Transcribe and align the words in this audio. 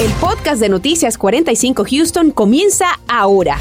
El 0.00 0.12
podcast 0.12 0.60
de 0.60 0.68
Noticias 0.68 1.18
45 1.18 1.84
Houston 1.90 2.30
comienza 2.30 3.00
ahora. 3.08 3.58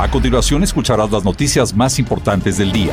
A 0.00 0.10
continuación 0.10 0.64
escucharás 0.64 1.12
las 1.12 1.24
noticias 1.24 1.72
más 1.76 2.00
importantes 2.00 2.58
del 2.58 2.72
día. 2.72 2.92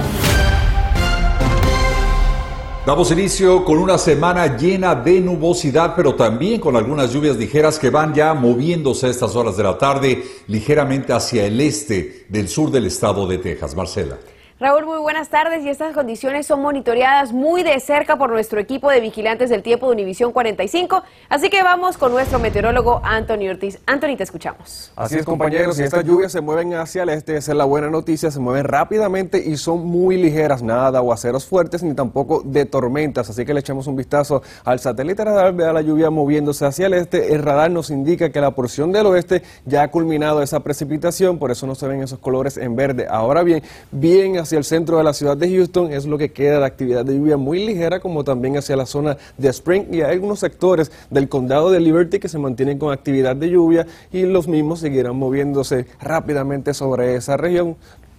Damos 2.85 3.09
inicio 3.09 3.65
con 3.65 3.79
una 3.79 3.97
semana 3.97 4.57
llena 4.57 4.93
de 4.93 5.21
nubosidad, 5.21 5.95
pero 5.95 6.13
también 6.13 6.61
con 6.61 6.75
algunas 6.75 7.11
lluvias 7.11 7.35
ligeras 7.35 7.79
que 7.79 7.90
van 7.90 8.13
ya 8.13 8.35
moviéndose 8.35 9.07
a 9.07 9.10
estas 9.10 9.35
horas 9.35 9.57
de 9.57 9.63
la 9.63 9.75
tarde 9.75 10.23
ligeramente 10.46 11.13
hacia 11.13 11.47
el 11.47 11.60
este 11.62 12.28
del 12.29 12.47
sur 12.47 12.69
del 12.69 12.85
estado 12.85 13.25
de 13.25 13.39
Texas. 13.39 13.75
Marcela. 13.75 14.19
Raúl, 14.63 14.85
muy 14.85 14.99
buenas 14.99 15.27
tardes 15.27 15.65
y 15.65 15.67
estas 15.67 15.93
condiciones 15.93 16.48
son 16.48 16.61
monitoreadas 16.61 17.34
muy 17.34 17.63
de 17.63 17.77
cerca 17.81 18.17
por 18.17 18.30
nuestro 18.30 18.62
equipo 18.62 18.89
de 18.89 19.02
vigilantes 19.02 19.49
del 19.49 19.62
tiempo 19.62 19.88
de 19.88 19.91
Univisión 19.91 20.31
45, 20.31 21.03
así 21.27 21.49
que 21.49 21.62
vamos 21.63 21.98
con 21.98 22.13
nuestro 22.13 22.39
meteorólogo 22.39 23.02
Anthony 23.03 23.49
Ortiz. 23.49 23.80
Anthony, 23.85 24.16
te 24.16 24.23
escuchamos. 24.23 24.94
Así 24.95 25.18
es, 25.18 25.26
compañeros, 25.26 25.77
y 25.80 25.84
estas 25.84 26.05
lluvias 26.05 26.31
se 26.31 26.40
mueven 26.40 26.76
hacia 26.76 27.04
el 27.04 27.09
este, 27.09 27.35
esa 27.35 27.52
es 27.52 27.57
la 27.57 27.66
buena 27.66 27.90
noticia, 27.90 28.31
se 28.31 28.40
mueven 28.40 28.63
rápidamente 28.63 29.38
y 29.45 29.57
son 29.57 29.85
muy 29.85 30.16
ligeras, 30.16 30.63
nada 30.63 30.93
de 30.93 30.98
aguaceros 30.99 31.45
fuertes 31.45 31.84
ni 31.84 31.93
tampoco 31.93 32.41
de 32.45 32.63
tormentas, 32.66 33.30
así 33.30 33.43
que 33.43 33.54
le 33.54 33.59
echamos 33.59 33.88
un 33.88 33.98
vistazo 33.98 34.43
al 34.63 34.80
satélite 34.80 35.26
radar, 35.26 35.54
vea 35.54 35.73
la 35.73 35.82
lluvia 35.82 36.09
moviéndose 36.09 36.66
hacia 36.66 36.88
el 36.88 36.93
este, 36.93 37.35
el 37.35 37.43
radar 37.43 37.70
nos 37.70 37.90
indica 37.90 38.30
que 38.30 38.40
la 38.40 38.52
porción 38.52 38.93
del 38.93 39.07
oeste 39.07 39.43
ya 39.66 39.84
ha 39.84 39.91
culminado 39.91 40.41
esa 40.41 40.62
precipitación, 40.62 41.38
por 41.38 41.52
eso 41.52 41.68
no 41.68 41.76
se 41.76 41.85
ven 41.85 42.02
esos 42.02 42.20
colores 42.20 42.55
en 42.55 42.77
verde. 42.77 43.07
Ahora 43.09 43.43
bien, 43.43 43.62
bien 43.91 44.38
hacia 44.38 44.52
el 44.55 44.63
centro 44.63 44.98
de 44.98 45.03
la 45.03 45.13
ciudad 45.13 45.38
de 45.38 45.49
Houston 45.49 45.91
es 45.91 46.05
lo 46.05 46.17
que 46.17 46.31
queda 46.31 46.59
de 46.59 46.66
actividad 46.66 47.05
de 47.05 47.17
lluvia 47.17 47.38
muy 47.38 47.66
ligera, 47.66 47.99
como 47.99 48.23
también 48.23 48.57
hacia 48.57 48.76
la 48.76 48.85
zona 48.85 49.17
de 49.38 49.49
Spring 49.49 49.85
y 49.91 50.02
hay 50.02 50.13
algunos 50.13 50.39
sectores 50.39 50.91
del 51.09 51.29
condado 51.29 51.71
de 51.71 51.79
Liberty 51.79 52.20
que 52.20 52.29
se 52.29 52.39
mantienen 52.39 52.79
con 52.79 52.91
actividad 52.91 53.35
de 53.35 53.49
lluvia 53.49 53.88
y 54.12 54.23
los 54.23 54.48
mismos 54.48 54.79
seguirán 54.79 55.16
moviéndose 55.16 55.85
rápidamente 56.01 56.73
sobre 56.73 57.15
esa 57.15 57.37
región. 57.37 57.76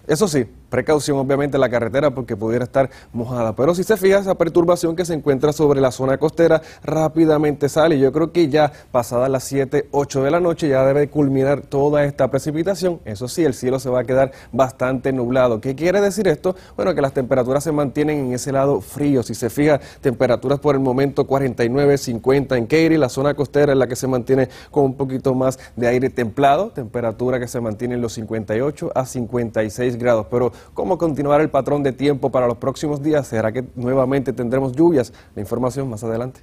Eso 0.07 0.29
sí, 0.29 0.47
Precaución 0.75 1.19
obviamente 1.19 1.57
la 1.57 1.69
carretera 1.69 2.11
porque 2.11 2.37
pudiera 2.37 2.65
estar 2.65 2.91
mojada. 3.13 3.55
Pero 3.55 3.77
si 3.77 3.85
se 3.85 3.97
fija 3.97 4.19
esa 4.19 4.35
perturbación 4.35 4.97
que 4.97 5.05
se 5.05 5.15
encuentra 5.15 5.53
sobre 5.53 5.81
la 5.81 5.93
zona 5.93 6.19
costera 6.19 6.63
rápidamente 6.83 7.69
sale. 7.69 7.97
Yo 7.97 8.11
creo 8.11 8.33
que 8.33 8.49
ya 8.49 8.73
pasadas 8.91 9.31
las 9.31 9.45
7, 9.45 9.87
8 9.93 10.25
de 10.25 10.31
la 10.33 10.41
noche 10.41 10.67
ya 10.67 10.85
debe 10.85 11.09
culminar 11.09 11.61
toda 11.61 12.03
esta 12.03 12.29
precipitación. 12.29 12.99
Eso 13.05 13.29
sí, 13.29 13.45
el 13.45 13.55
cielo 13.55 13.79
se 13.79 13.89
va 13.89 14.01
a 14.01 14.05
quedar 14.05 14.33
bastante 14.51 15.13
nublado. 15.13 15.61
¿Qué 15.61 15.77
quiere 15.77 16.01
decir 16.01 16.27
esto? 16.27 16.57
Bueno, 16.75 16.93
que 16.93 17.03
las 17.03 17.13
temperaturas 17.13 17.63
se 17.63 17.71
mantienen 17.71 18.19
en 18.19 18.33
ese 18.33 18.51
lado 18.51 18.81
frío. 18.81 19.23
Si 19.23 19.37
se 19.37 19.51
fija, 19.51 19.81
temperaturas 20.01 20.59
por 20.59 20.75
el 20.75 20.81
momento 20.81 21.25
49, 21.25 21.99
50 21.99 22.57
en 22.57 22.67
Katy, 22.67 22.97
la 22.97 23.11
zona 23.11 23.35
costera 23.35 23.75
es 23.75 23.79
la 23.79 23.87
que 23.87 23.95
se 23.95 24.09
mantiene 24.09 24.49
con 24.73 24.87
un 24.87 24.95
poquito 24.97 25.35
más 25.35 25.57
de 25.77 25.87
aire 25.87 26.11
templado, 26.11 26.71
temperatura 26.71 27.39
que 27.39 27.47
se 27.47 27.61
mantiene 27.61 27.95
en 27.95 28.01
los 28.01 28.15
58 28.15 28.91
a 28.93 29.07
56 29.07 29.99
grados. 29.99 30.27
Pero 30.29 30.51
¿Cómo 30.73 30.99
continuar 30.99 31.41
el 31.41 31.51
patrón 31.51 31.83
de 31.83 31.93
tiempo 31.93 32.31
para 32.31 32.47
los 32.47 32.57
próximos 32.57 33.03
días? 33.03 33.27
¿Será 33.27 33.53
que 33.53 33.65
nuevamente 33.75 34.33
tendremos 34.33 34.73
lluvias? 34.73 35.13
La 35.35 35.43
información 35.43 35.89
más 35.91 36.03
adelante. 36.03 36.41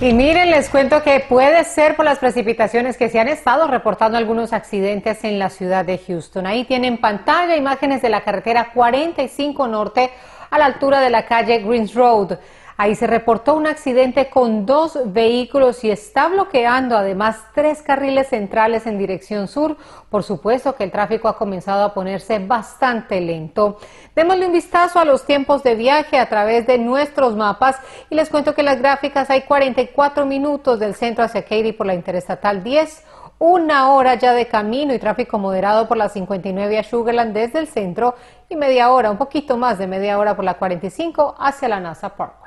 Y 0.00 0.12
miren, 0.12 0.52
les 0.52 0.68
cuento 0.68 1.02
que 1.02 1.24
puede 1.28 1.64
ser 1.64 1.96
por 1.96 2.04
las 2.04 2.20
precipitaciones 2.20 2.96
que 2.96 3.08
se 3.08 3.18
han 3.18 3.26
estado 3.26 3.66
reportando 3.66 4.16
algunos 4.16 4.52
accidentes 4.52 5.24
en 5.24 5.40
la 5.40 5.50
ciudad 5.50 5.84
de 5.84 5.98
Houston. 5.98 6.46
Ahí 6.46 6.64
tienen 6.64 6.98
pantalla 6.98 7.56
imágenes 7.56 8.00
de 8.00 8.08
la 8.08 8.20
carretera 8.20 8.70
45 8.72 9.66
Norte 9.66 10.10
a 10.50 10.58
la 10.58 10.66
altura 10.66 11.00
de 11.00 11.10
la 11.10 11.26
calle 11.26 11.58
Greens 11.58 11.94
Road. 11.94 12.38
Ahí 12.80 12.94
se 12.94 13.08
reportó 13.08 13.54
un 13.56 13.66
accidente 13.66 14.30
con 14.30 14.64
dos 14.64 14.96
vehículos 15.06 15.82
y 15.82 15.90
está 15.90 16.28
bloqueando 16.28 16.96
además 16.96 17.42
tres 17.52 17.82
carriles 17.82 18.28
centrales 18.28 18.86
en 18.86 18.98
dirección 18.98 19.48
sur. 19.48 19.76
Por 20.08 20.22
supuesto 20.22 20.76
que 20.76 20.84
el 20.84 20.92
tráfico 20.92 21.26
ha 21.26 21.36
comenzado 21.36 21.82
a 21.82 21.92
ponerse 21.92 22.38
bastante 22.38 23.20
lento. 23.20 23.78
Démosle 24.14 24.46
un 24.46 24.52
vistazo 24.52 25.00
a 25.00 25.04
los 25.04 25.26
tiempos 25.26 25.64
de 25.64 25.74
viaje 25.74 26.20
a 26.20 26.28
través 26.28 26.68
de 26.68 26.78
nuestros 26.78 27.34
mapas 27.34 27.80
y 28.10 28.14
les 28.14 28.30
cuento 28.30 28.54
que 28.54 28.62
las 28.62 28.78
gráficas 28.78 29.28
hay 29.28 29.42
44 29.42 30.24
minutos 30.24 30.78
del 30.78 30.94
centro 30.94 31.24
hacia 31.24 31.42
Katy 31.42 31.72
por 31.72 31.88
la 31.88 31.94
Interestatal 31.94 32.62
10 32.62 33.04
una 33.40 33.92
hora 33.92 34.14
ya 34.14 34.32
de 34.32 34.46
camino 34.46 34.94
y 34.94 34.98
tráfico 34.98 35.38
moderado 35.38 35.86
por 35.86 35.96
la 35.96 36.08
59 36.08 36.78
a 36.78 36.82
Sugarland 36.84 37.32
desde 37.32 37.60
el 37.60 37.68
centro 37.68 38.14
y 38.48 38.56
media 38.56 38.90
hora, 38.90 39.10
un 39.10 39.18
poquito 39.18 39.56
más 39.56 39.78
de 39.78 39.86
media 39.86 40.18
hora 40.18 40.34
por 40.34 40.44
la 40.44 40.54
45 40.54 41.36
hacia 41.38 41.68
la 41.68 41.80
NASA 41.80 42.16
Parkway. 42.16 42.37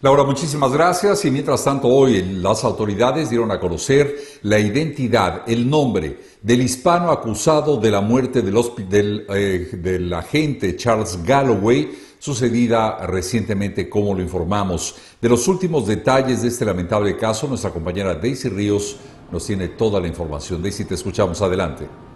Laura, 0.00 0.22
muchísimas 0.22 0.72
gracias. 0.72 1.24
Y 1.24 1.30
mientras 1.32 1.64
tanto, 1.64 1.88
hoy 1.88 2.22
las 2.22 2.62
autoridades 2.62 3.30
dieron 3.30 3.50
a 3.50 3.58
conocer 3.58 4.16
la 4.42 4.60
identidad, 4.60 5.42
el 5.48 5.68
nombre 5.68 6.20
del 6.40 6.62
hispano 6.62 7.10
acusado 7.10 7.78
de 7.78 7.90
la 7.90 8.00
muerte 8.00 8.42
del, 8.42 9.26
eh, 9.28 9.70
del 9.72 10.12
agente 10.12 10.76
Charles 10.76 11.18
Galloway, 11.24 11.90
sucedida 12.20 13.04
recientemente, 13.06 13.88
como 13.88 14.14
lo 14.14 14.22
informamos. 14.22 14.94
De 15.20 15.28
los 15.28 15.48
últimos 15.48 15.88
detalles 15.88 16.42
de 16.42 16.48
este 16.48 16.64
lamentable 16.64 17.16
caso, 17.16 17.48
nuestra 17.48 17.72
compañera 17.72 18.14
Daisy 18.14 18.50
Ríos 18.50 18.98
nos 19.32 19.44
tiene 19.44 19.66
toda 19.66 20.00
la 20.00 20.06
información. 20.06 20.62
Daisy, 20.62 20.84
te 20.84 20.94
escuchamos. 20.94 21.42
Adelante. 21.42 22.07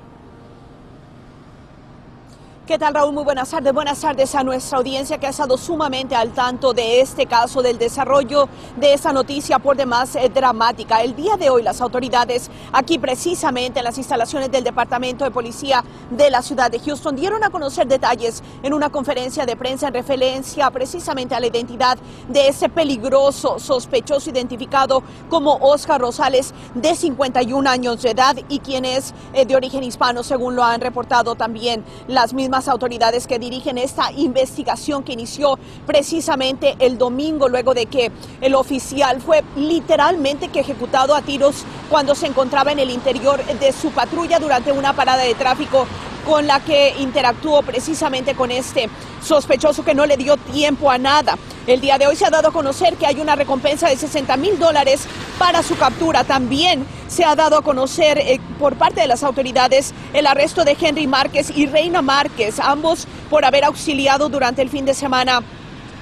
¿Qué 2.72 2.78
tal 2.78 2.94
Raúl? 2.94 3.12
Muy 3.12 3.24
buenas 3.24 3.50
tardes. 3.50 3.70
Buenas 3.74 4.00
tardes 4.00 4.34
a 4.34 4.42
nuestra 4.42 4.78
audiencia 4.78 5.18
que 5.18 5.26
ha 5.26 5.28
estado 5.28 5.58
sumamente 5.58 6.14
al 6.14 6.32
tanto 6.32 6.72
de 6.72 7.02
este 7.02 7.26
caso, 7.26 7.60
del 7.60 7.76
desarrollo 7.76 8.48
de 8.78 8.94
esta 8.94 9.12
noticia 9.12 9.58
por 9.58 9.76
demás 9.76 10.16
eh, 10.16 10.30
dramática. 10.32 11.02
El 11.02 11.14
día 11.14 11.36
de 11.36 11.50
hoy 11.50 11.62
las 11.62 11.82
autoridades 11.82 12.50
aquí 12.72 12.98
precisamente 12.98 13.80
en 13.80 13.84
las 13.84 13.98
instalaciones 13.98 14.50
del 14.50 14.64
Departamento 14.64 15.22
de 15.22 15.30
Policía 15.30 15.84
de 16.08 16.30
la 16.30 16.40
ciudad 16.40 16.70
de 16.70 16.78
Houston 16.78 17.14
dieron 17.14 17.44
a 17.44 17.50
conocer 17.50 17.86
detalles 17.86 18.42
en 18.62 18.72
una 18.72 18.88
conferencia 18.88 19.44
de 19.44 19.54
prensa 19.54 19.88
en 19.88 19.92
referencia 19.92 20.70
precisamente 20.70 21.34
a 21.34 21.40
la 21.40 21.48
identidad 21.48 21.98
de 22.28 22.48
ese 22.48 22.70
peligroso 22.70 23.58
sospechoso 23.58 24.30
identificado 24.30 25.02
como 25.28 25.56
Oscar 25.56 26.00
Rosales 26.00 26.54
de 26.74 26.96
51 26.96 27.68
años 27.68 28.00
de 28.00 28.12
edad 28.12 28.36
y 28.48 28.60
quien 28.60 28.86
es 28.86 29.12
eh, 29.34 29.44
de 29.44 29.56
origen 29.56 29.84
hispano 29.84 30.22
según 30.22 30.56
lo 30.56 30.64
han 30.64 30.80
reportado 30.80 31.34
también 31.34 31.84
las 32.08 32.32
mismas 32.32 32.61
autoridades 32.68 33.26
que 33.26 33.38
dirigen 33.38 33.78
esta 33.78 34.12
investigación 34.12 35.02
que 35.02 35.12
inició 35.12 35.58
precisamente 35.86 36.76
el 36.78 36.98
domingo 36.98 37.48
luego 37.48 37.74
de 37.74 37.86
que 37.86 38.10
el 38.40 38.54
oficial 38.54 39.20
fue 39.20 39.42
literalmente 39.56 40.48
que 40.48 40.60
ejecutado 40.60 41.14
a 41.14 41.22
tiros 41.22 41.64
cuando 41.90 42.14
se 42.14 42.26
encontraba 42.26 42.72
en 42.72 42.78
el 42.78 42.90
interior 42.90 43.42
de 43.44 43.72
su 43.72 43.90
patrulla 43.90 44.38
durante 44.38 44.72
una 44.72 44.92
parada 44.92 45.22
de 45.22 45.34
tráfico 45.34 45.86
con 46.24 46.46
la 46.46 46.60
que 46.60 46.94
interactuó 46.98 47.62
precisamente 47.62 48.34
con 48.34 48.50
este 48.50 48.88
sospechoso 49.22 49.84
que 49.84 49.94
no 49.94 50.06
le 50.06 50.16
dio 50.16 50.36
tiempo 50.36 50.90
a 50.90 50.98
nada. 50.98 51.36
El 51.66 51.80
día 51.80 51.98
de 51.98 52.06
hoy 52.06 52.16
se 52.16 52.24
ha 52.24 52.30
dado 52.30 52.48
a 52.48 52.52
conocer 52.52 52.96
que 52.96 53.06
hay 53.06 53.20
una 53.20 53.36
recompensa 53.36 53.88
de 53.88 53.96
60 53.96 54.36
mil 54.36 54.58
dólares 54.58 55.06
para 55.38 55.62
su 55.62 55.76
captura. 55.76 56.24
También 56.24 56.84
se 57.08 57.24
ha 57.24 57.36
dado 57.36 57.56
a 57.56 57.62
conocer 57.62 58.18
eh, 58.18 58.40
por 58.58 58.76
parte 58.76 59.00
de 59.00 59.06
las 59.06 59.22
autoridades 59.22 59.94
el 60.12 60.26
arresto 60.26 60.64
de 60.64 60.76
Henry 60.80 61.06
Márquez 61.06 61.52
y 61.54 61.66
Reina 61.66 62.02
Márquez, 62.02 62.58
ambos 62.58 63.06
por 63.30 63.44
haber 63.44 63.64
auxiliado 63.64 64.28
durante 64.28 64.62
el 64.62 64.70
fin 64.70 64.84
de 64.84 64.94
semana 64.94 65.42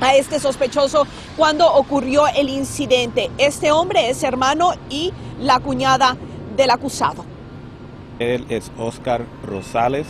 a 0.01 0.15
este 0.15 0.41
sospechoso 0.41 1.07
cuando 1.37 1.73
ocurrió 1.73 2.27
el 2.29 2.49
incidente. 2.49 3.31
Este 3.39 3.71
hombre 3.71 4.09
es 4.11 4.23
hermano 4.23 4.73
y 4.89 5.13
la 5.39 5.61
cuñada 5.61 6.17
del 6.57 6.71
acusado. 6.71 7.30
Él 8.21 8.45
es 8.51 8.71
Oscar 8.77 9.23
Rosales 9.47 10.07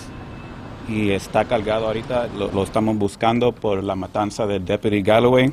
y 0.88 1.10
está 1.10 1.44
cargado 1.44 1.86
ahorita, 1.86 2.28
lo, 2.36 2.62
estamos 2.64 2.98
buscando 2.98 3.52
por 3.52 3.84
la 3.84 3.94
matanza 3.94 4.48
del 4.48 4.64
Deputy 4.64 5.00
Galloway. 5.00 5.52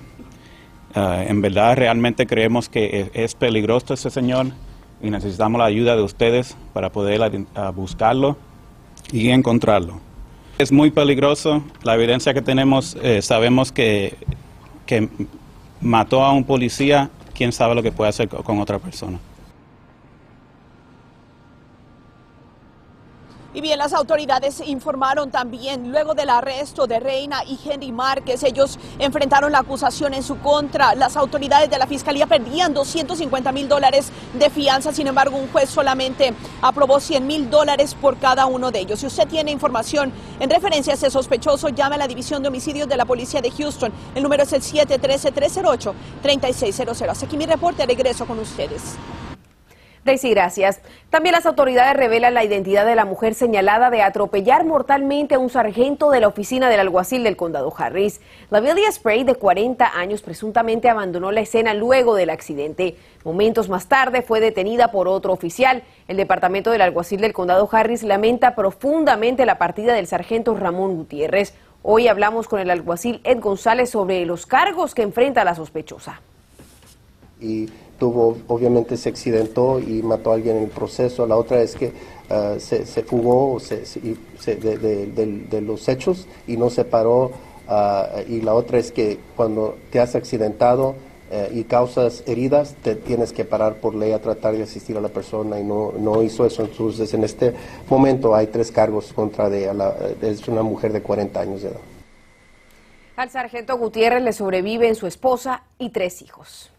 Ah, 0.96 1.24
en 1.26 1.40
verdad, 1.40 1.78
realmente 1.78 2.26
creemos 2.26 2.68
que 2.68 3.12
es, 3.14 3.36
peligroso 3.36 3.94
ese 3.94 4.10
señor 4.10 4.48
y 5.04 5.12
necesitamos 5.12 5.60
la 5.60 5.66
ayuda 5.66 5.96
de 5.96 6.02
ustedes 6.02 6.58
para 6.74 6.92
poder 6.92 7.46
buscarlo 7.76 8.38
y 9.12 9.30
encontrarlo. 9.30 10.00
Es 10.58 10.72
muy 10.72 10.90
peligroso, 10.90 11.64
la 11.84 11.94
evidencia 11.94 12.34
que 12.34 12.42
tenemos, 12.42 12.98
eh, 13.04 13.22
sabemos 13.22 13.72
que, 13.72 14.16
que 14.88 15.08
mató 15.80 16.24
a 16.24 16.32
un 16.32 16.44
policía, 16.44 17.12
quién 17.36 17.52
sabe 17.52 17.76
lo 17.76 17.84
que 17.84 17.92
puede 17.92 18.10
hacer 18.10 18.28
con 18.28 18.60
otra 18.60 18.80
persona. 18.80 19.20
Y 23.58 23.62
bien, 23.62 23.80
las 23.80 23.94
autoridades 23.94 24.62
informaron 24.68 25.32
también, 25.32 25.92
luego 25.92 26.14
del 26.14 26.30
arresto 26.30 26.86
de 26.86 27.00
Reina 27.00 27.44
y 27.44 27.58
Henry 27.66 27.92
Márquez, 27.92 28.44
ellos 28.44 28.78
enfrentaron 29.00 29.52
la 29.52 29.58
acusación 29.58 30.14
en 30.14 30.22
su 30.22 30.38
contra. 30.38 30.94
Las 30.94 31.18
autoridades 31.18 31.68
de 31.68 31.80
la 31.80 31.88
Fiscalía 31.88 32.28
perdían 32.28 32.76
250 32.76 33.52
mil 33.52 33.68
dólares 33.68 34.12
de 34.36 34.52
fianza, 34.52 34.94
sin 34.94 35.08
embargo, 35.08 35.38
un 35.38 35.48
juez 35.48 35.72
solamente 35.72 36.36
aprobó 36.62 37.00
100 37.00 37.26
mil 37.26 37.50
dólares 37.50 37.96
por 38.00 38.20
cada 38.20 38.46
uno 38.46 38.70
de 38.70 38.82
ellos. 38.82 39.00
Si 39.00 39.08
usted 39.08 39.28
tiene 39.28 39.50
información 39.50 40.14
en 40.40 40.52
referencia 40.52 40.94
a 40.94 40.96
ese 40.96 41.10
sospechoso, 41.10 41.70
llame 41.70 41.96
a 41.96 41.98
la 41.98 42.08
División 42.08 42.44
de 42.44 42.50
Homicidios 42.50 42.88
de 42.88 42.96
la 42.96 43.06
Policía 43.06 43.42
de 43.42 43.50
Houston. 43.50 43.92
El 44.14 44.22
número 44.22 44.44
es 44.44 44.54
el 44.54 44.62
713-308-3600. 44.62 47.10
Hasta 47.10 47.26
aquí 47.26 47.36
mi 47.36 47.48
reporte, 47.48 47.88
regreso 47.88 48.28
con 48.28 48.38
ustedes. 48.38 49.00
Daisy, 50.08 50.32
gracias. 50.32 50.82
También 51.12 51.34
las 51.34 51.46
autoridades 51.46 51.96
revelan 51.96 52.34
la 52.34 52.44
identidad 52.44 52.86
de 52.86 52.96
la 52.96 53.06
mujer 53.06 53.36
señalada 53.36 53.92
de 53.92 54.02
atropellar 54.02 54.66
mortalmente 54.66 55.36
a 55.36 55.40
un 55.40 55.52
sargento 55.52 56.10
de 56.10 56.20
la 56.20 56.28
oficina 56.28 56.70
del 56.70 56.80
alguacil 56.80 57.24
del 57.24 57.38
condado 57.38 57.72
Harris. 57.78 58.20
La 58.50 58.60
Billy 58.60 58.82
Spray, 58.92 59.24
de 59.24 59.36
40 59.36 59.98
años, 59.98 60.24
presuntamente 60.24 60.90
abandonó 60.90 61.32
la 61.32 61.42
escena 61.42 61.76
luego 61.76 62.16
del 62.16 62.32
accidente. 62.32 62.96
Momentos 63.24 63.70
más 63.70 63.88
tarde 63.88 64.24
fue 64.24 64.40
detenida 64.40 64.92
por 64.92 65.08
otro 65.08 65.32
oficial. 65.32 65.84
El 66.08 66.18
departamento 66.18 66.72
del 66.72 66.82
alguacil 66.82 67.22
del 67.22 67.34
condado 67.34 67.70
Harris 67.72 68.02
lamenta 68.02 68.56
profundamente 68.56 69.46
la 69.46 69.60
partida 69.60 69.94
del 69.94 70.08
sargento 70.08 70.56
Ramón 70.56 70.96
Gutiérrez. 70.96 71.54
Hoy 71.84 72.08
hablamos 72.08 72.48
con 72.48 72.60
el 72.60 72.72
alguacil 72.72 73.22
Ed 73.24 73.40
González 73.40 73.90
sobre 73.90 74.26
los 74.26 74.46
cargos 74.46 74.96
que 74.96 75.04
enfrenta 75.04 75.44
la 75.44 75.54
sospechosa. 75.54 76.22
Y 77.40 77.70
tuvo, 77.98 78.38
obviamente 78.48 78.98
se 78.98 79.10
accidentó 79.10 79.80
y 79.80 80.02
mató 80.04 80.32
a 80.32 80.36
alguien 80.36 80.58
en 80.58 80.64
el 80.64 80.70
proceso. 80.70 81.28
La 81.28 81.36
otra 81.38 81.62
es 81.62 81.76
que 81.76 81.92
ah, 82.30 82.56
se, 82.60 82.86
fugó 83.04 83.60
de, 84.46 85.62
los 85.62 85.88
hechos 85.88 86.28
y 86.48 86.58
no 86.58 86.70
se 86.70 86.86
paró. 86.86 87.32
Ah, 87.68 88.22
y 88.28 88.42
la 88.42 88.54
otra 88.54 88.80
es 88.80 88.92
que 88.92 89.20
cuando 89.36 89.76
te 89.92 90.00
has 90.00 90.16
accidentado 90.16 90.96
eh, 91.30 91.50
y 91.54 91.64
causas 91.66 92.24
heridas, 92.26 92.76
te 92.82 92.96
tienes 92.96 93.34
que 93.34 93.44
parar 93.44 93.76
por 93.76 93.94
ley 93.94 94.14
a 94.14 94.22
tratar 94.22 94.56
de 94.56 94.64
asistir 94.64 94.96
a 94.96 95.02
la 95.02 95.10
persona 95.10 95.60
y 95.60 95.64
no, 95.64 95.92
no 96.00 96.24
hizo 96.24 96.46
eso. 96.46 96.64
Entonces, 96.64 97.14
en 97.14 97.24
este 97.24 97.54
momento 97.90 98.34
hay 98.34 98.48
tres 98.48 98.72
cargos 98.72 99.12
contra 99.12 99.50
de 99.50 99.64
ella. 99.70 99.94
Es 100.22 100.48
una 100.48 100.62
mujer 100.62 100.94
de 100.94 101.02
40 101.02 101.40
años 101.40 101.62
de 101.64 101.70
edad. 101.70 101.80
Al 103.18 103.32
sargento 103.32 103.78
Gutiérrez 103.78 104.22
le 104.22 104.32
sobreviven 104.32 104.96
su 104.96 105.08
esposa 105.08 105.64
y 105.80 105.90
tres 105.90 106.22
hijos. 106.22 106.72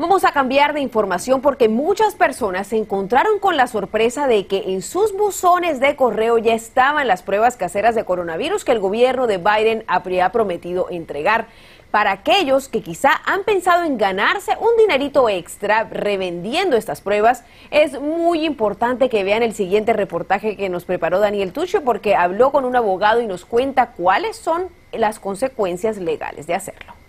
Vamos 0.00 0.24
a 0.24 0.32
cambiar 0.32 0.72
de 0.72 0.80
información 0.80 1.42
porque 1.42 1.68
muchas 1.68 2.14
personas 2.14 2.68
se 2.68 2.78
encontraron 2.78 3.38
con 3.38 3.58
la 3.58 3.66
sorpresa 3.66 4.26
de 4.26 4.46
que 4.46 4.72
en 4.72 4.80
sus 4.80 5.12
buzones 5.12 5.78
de 5.78 5.94
correo 5.94 6.38
ya 6.38 6.54
estaban 6.54 7.06
las 7.06 7.22
pruebas 7.22 7.58
caseras 7.58 7.94
de 7.94 8.06
coronavirus 8.06 8.64
que 8.64 8.72
el 8.72 8.78
gobierno 8.78 9.26
de 9.26 9.36
Biden 9.36 9.84
habría 9.88 10.32
prometido 10.32 10.86
entregar. 10.88 11.48
Para 11.90 12.12
aquellos 12.12 12.70
que 12.70 12.80
quizá 12.80 13.10
han 13.26 13.44
pensado 13.44 13.84
en 13.84 13.98
ganarse 13.98 14.52
un 14.58 14.74
dinerito 14.78 15.28
extra 15.28 15.84
revendiendo 15.84 16.78
estas 16.78 17.02
pruebas, 17.02 17.44
es 17.70 18.00
muy 18.00 18.46
importante 18.46 19.10
que 19.10 19.22
vean 19.22 19.42
el 19.42 19.52
siguiente 19.52 19.92
reportaje 19.92 20.56
que 20.56 20.70
nos 20.70 20.86
preparó 20.86 21.20
Daniel 21.20 21.52
Tucho 21.52 21.82
porque 21.82 22.14
habló 22.14 22.52
con 22.52 22.64
un 22.64 22.74
abogado 22.74 23.20
y 23.20 23.26
nos 23.26 23.44
cuenta 23.44 23.90
cuáles 23.90 24.38
son 24.38 24.68
las 24.92 25.20
consecuencias 25.20 25.98
legales 25.98 26.46
de 26.46 26.54
hacerlo. 26.54 26.99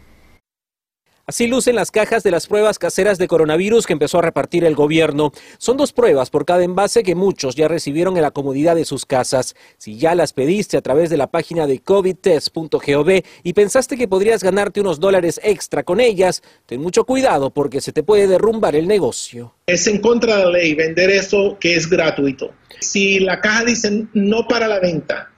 Así 1.31 1.47
lucen 1.47 1.77
las 1.77 1.91
cajas 1.91 2.23
de 2.23 2.31
las 2.31 2.45
pruebas 2.45 2.77
caseras 2.77 3.17
de 3.17 3.29
coronavirus 3.29 3.87
que 3.87 3.93
empezó 3.93 4.19
a 4.19 4.21
repartir 4.21 4.65
el 4.65 4.75
gobierno. 4.75 5.31
Son 5.59 5.77
dos 5.77 5.93
pruebas 5.93 6.29
por 6.29 6.43
cada 6.43 6.61
envase 6.61 7.03
que 7.03 7.15
muchos 7.15 7.55
ya 7.55 7.69
recibieron 7.69 8.17
en 8.17 8.23
la 8.23 8.31
comodidad 8.31 8.75
de 8.75 8.83
sus 8.83 9.05
casas. 9.05 9.55
Si 9.77 9.97
ya 9.97 10.13
las 10.13 10.33
pediste 10.33 10.75
a 10.75 10.81
través 10.81 11.09
de 11.09 11.15
la 11.15 11.27
página 11.27 11.67
de 11.67 11.79
covidtest.gov 11.79 13.21
y 13.43 13.53
pensaste 13.53 13.95
que 13.95 14.09
podrías 14.09 14.43
ganarte 14.43 14.81
unos 14.81 14.99
dólares 14.99 15.39
extra 15.41 15.83
con 15.83 16.01
ellas, 16.01 16.43
ten 16.65 16.81
mucho 16.81 17.05
cuidado 17.05 17.49
porque 17.49 17.79
se 17.79 17.93
te 17.93 18.03
puede 18.03 18.27
derrumbar 18.27 18.75
el 18.75 18.85
negocio. 18.85 19.55
Es 19.67 19.87
en 19.87 20.01
contra 20.01 20.35
de 20.35 20.43
la 20.43 20.51
ley 20.51 20.75
vender 20.75 21.11
eso 21.11 21.55
que 21.61 21.77
es 21.77 21.89
gratuito. 21.89 22.53
Si 22.81 23.21
la 23.21 23.39
caja 23.39 23.63
dice 23.63 24.05
no 24.13 24.49
para 24.49 24.67
la 24.67 24.81
venta, 24.81 25.31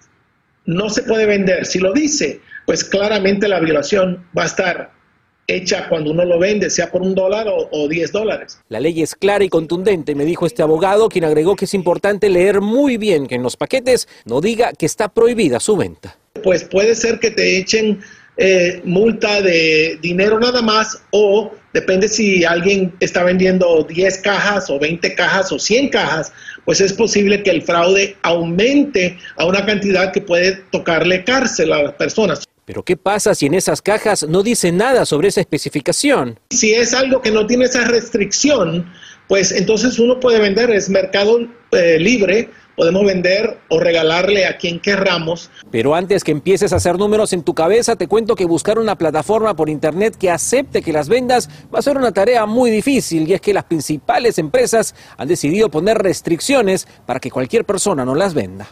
no 0.66 0.90
se 0.90 1.04
puede 1.04 1.28
vender. 1.28 1.68
Si 1.68 1.78
lo 1.78 1.94
dice, 1.94 2.42
pues 2.66 2.84
claramente 2.84 3.48
la 3.48 3.60
violación 3.60 4.26
va 4.36 4.42
a 4.42 4.48
estar 4.48 5.03
hecha 5.48 5.90
cuando 5.90 6.12
uno 6.12 6.26
lo 6.26 6.40
vende, 6.40 6.70
sea 6.70 6.92
por 6.92 7.02
un 7.02 7.16
dólar 7.16 7.48
o, 7.50 7.88
diez 7.88 8.12
dólares. 8.12 8.60
La 8.70 8.80
ley 8.80 9.02
es 9.02 9.16
clara 9.16 9.44
y 9.44 9.50
contundente, 9.50 10.16
me 10.16 10.26
dijo 10.26 10.46
este 10.46 10.62
abogado, 10.62 11.10
quien 11.10 11.26
agregó 11.26 11.56
que 11.56 11.66
es 11.66 11.74
importante 11.74 12.30
leer 12.30 12.62
muy 12.62 12.98
bien 12.98 13.28
que 13.28 13.36
en 13.36 13.44
los 13.44 13.58
paquetes 13.58 14.08
no 14.26 14.42
diga 14.42 14.72
que 14.74 14.86
está 14.86 15.10
prohibida 15.10 15.60
su 15.60 15.76
venta. 15.76 16.18
Pues 16.44 16.64
puede 16.64 16.96
ser 16.96 17.20
que 17.20 17.32
te 17.32 17.58
echen 17.58 18.00
eh, 18.38 18.82
multa 18.84 19.42
de 19.42 20.00
dinero 20.02 20.40
nada 20.40 20.64
más 20.64 21.04
o 21.12 21.52
depende 21.72 22.08
si 22.08 22.44
alguien 22.44 22.92
está 23.00 23.24
vendiendo 23.24 23.84
10 23.84 24.18
cajas 24.20 24.70
o 24.70 24.80
20 24.80 25.14
cajas 25.14 25.52
o 25.52 25.60
100 25.60 25.90
cajas, 25.90 26.34
pues 26.66 26.82
es 26.82 26.94
posible 26.94 27.44
que 27.44 27.52
el 27.52 27.62
fraude 27.62 28.16
aumente 28.24 29.18
a 29.36 29.46
una 29.46 29.66
cantidad 29.66 30.12
que 30.12 30.22
puede 30.22 30.54
tocarle 30.72 31.24
cárcel 31.24 31.74
a 31.74 31.84
las 31.84 31.94
personas. 31.94 32.44
Pero 32.66 32.84
¿qué 32.84 32.96
pasa 32.96 33.36
si 33.36 33.46
en 33.46 33.54
esas 33.54 33.82
cajas 33.82 34.24
no 34.28 34.42
dice 34.42 34.72
nada 34.72 35.06
sobre 35.06 35.28
esa 35.28 35.42
especificación? 35.42 36.40
Si 36.52 36.74
es 36.74 36.94
algo 36.94 37.22
que 37.22 37.32
no 37.32 37.46
tiene 37.46 37.66
esa 37.66 37.86
restricción, 37.86 38.86
pues 39.28 39.52
entonces 39.52 40.00
uno 40.00 40.20
puede 40.20 40.40
vender, 40.40 40.72
es 40.72 40.90
mercado 40.90 41.40
eh, 41.72 41.98
libre, 42.00 42.50
podemos 42.76 43.06
vender 43.06 43.60
o 43.70 43.80
regalarle 43.80 44.46
a 44.46 44.58
quien 44.58 44.80
querramos. 44.80 45.50
Pero 45.72 45.94
antes 45.94 46.24
que 46.24 46.32
empieces 46.32 46.74
a 46.74 46.78
hacer 46.78 46.98
números 46.98 47.34
en 47.34 47.44
tu 47.44 47.54
cabeza, 47.54 47.96
te 47.96 48.08
cuento 48.08 48.36
que 48.36 48.46
buscar 48.46 48.80
una 48.80 48.98
plataforma 48.98 49.56
por 49.56 49.70
internet 49.70 50.16
que 50.18 50.32
acepte 50.32 50.82
que 50.82 50.94
las 50.94 51.10
vendas 51.10 51.50
va 51.74 51.80
a 51.80 51.84
ser 51.84 51.98
una 51.98 52.12
tarea 52.12 52.46
muy 52.46 52.72
difícil 52.72 53.28
y 53.28 53.34
es 53.34 53.42
que 53.42 53.54
las 53.54 53.66
principales 53.66 54.38
empresas 54.38 54.96
han 55.18 55.28
decidido 55.28 55.70
poner 55.70 55.98
restricciones 55.98 56.88
para 57.06 57.20
que 57.20 57.32
cualquier 57.32 57.66
persona 57.66 58.06
no 58.06 58.16
las 58.16 58.34
venda. 58.34 58.68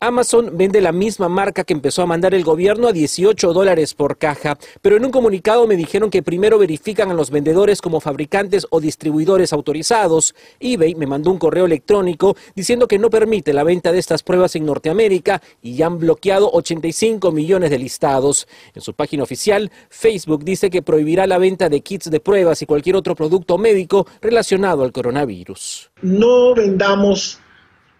Amazon 0.00 0.50
vende 0.58 0.82
la 0.82 0.92
misma 0.92 1.30
marca 1.30 1.64
que 1.64 1.72
empezó 1.72 2.02
a 2.02 2.06
mandar 2.06 2.34
el 2.34 2.44
gobierno 2.44 2.88
a 2.88 2.92
18 2.92 3.52
dólares 3.54 3.94
por 3.94 4.18
caja, 4.18 4.58
pero 4.82 4.96
en 4.96 5.04
un 5.04 5.10
comunicado 5.10 5.66
me 5.66 5.76
dijeron 5.76 6.10
que 6.10 6.22
primero 6.22 6.58
verifican 6.58 7.10
a 7.10 7.14
los 7.14 7.30
vendedores 7.30 7.80
como 7.80 8.00
fabricantes 8.00 8.66
o 8.68 8.80
distribuidores 8.80 9.52
autorizados. 9.54 10.34
eBay 10.60 10.94
me 10.94 11.06
mandó 11.06 11.30
un 11.30 11.38
correo 11.38 11.64
electrónico 11.64 12.36
diciendo 12.54 12.86
que 12.86 12.98
no 12.98 13.08
permite 13.08 13.54
la 13.54 13.64
venta 13.64 13.92
de 13.92 13.98
estas 13.98 14.22
pruebas 14.22 14.54
en 14.56 14.66
Norteamérica 14.66 15.40
y 15.62 15.76
ya 15.76 15.86
han 15.86 15.98
bloqueado 15.98 16.50
85 16.52 17.32
millones 17.32 17.70
de 17.70 17.78
listados. 17.78 18.46
En 18.74 18.82
su 18.82 18.92
página 18.92 19.22
oficial, 19.22 19.70
Facebook 19.88 20.44
dice 20.44 20.68
que 20.68 20.82
prohibirá 20.82 21.26
la 21.26 21.38
venta 21.38 21.70
de 21.70 21.80
kits 21.80 22.10
de 22.10 22.20
pruebas 22.20 22.60
y 22.60 22.66
cualquier 22.66 22.96
otro 22.96 23.14
producto 23.14 23.56
médico 23.56 24.06
relacionado 24.20 24.82
al 24.82 24.92
coronavirus. 24.92 25.90
No 26.02 26.54
vendamos 26.54 27.40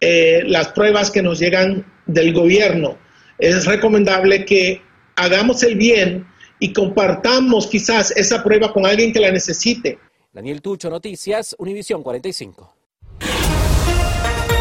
eh, 0.00 0.42
las 0.46 0.68
pruebas 0.68 1.10
que 1.10 1.22
nos 1.22 1.38
llegan 1.38 1.84
del 2.06 2.32
gobierno. 2.32 2.98
Es 3.38 3.66
recomendable 3.66 4.44
que 4.44 4.80
hagamos 5.16 5.62
el 5.62 5.76
bien 5.76 6.26
y 6.58 6.72
compartamos 6.72 7.66
quizás 7.66 8.10
esa 8.16 8.42
prueba 8.42 8.72
con 8.72 8.86
alguien 8.86 9.12
que 9.12 9.20
la 9.20 9.30
necesite. 9.30 9.98
Daniel 10.32 10.62
Tucho, 10.62 10.90
Noticias, 10.90 11.54
Univisión 11.58 12.02
45. 12.02 12.74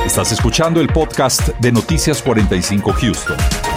Estás 0.05 0.31
escuchando 0.31 0.81
el 0.81 0.87
podcast 0.89 1.47
de 1.59 1.71
Noticias 1.71 2.21
45 2.21 2.91
Houston. 2.93 3.72